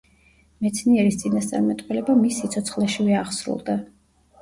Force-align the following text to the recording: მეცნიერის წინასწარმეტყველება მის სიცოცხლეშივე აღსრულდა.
მეცნიერის 0.65 1.19
წინასწარმეტყველება 1.25 2.19
მის 2.25 2.43
სიცოცხლეშივე 2.43 3.17
აღსრულდა. 3.23 3.81